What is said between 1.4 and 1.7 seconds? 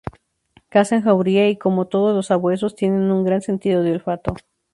y,